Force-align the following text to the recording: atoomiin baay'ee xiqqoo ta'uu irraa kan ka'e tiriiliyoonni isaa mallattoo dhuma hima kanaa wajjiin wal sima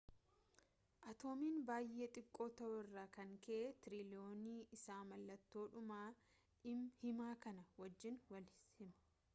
atoomiin 1.09 1.59
baay'ee 1.67 2.07
xiqqoo 2.15 2.47
ta'uu 2.61 2.79
irraa 2.85 3.03
kan 3.17 3.35
ka'e 3.43 3.59
tiriiliyoonni 3.83 4.55
isaa 4.79 4.99
mallattoo 5.11 5.65
dhuma 5.77 6.01
hima 7.05 7.31
kanaa 7.47 7.69
wajjiin 7.85 8.21
wal 8.35 8.53
sima 8.73 9.09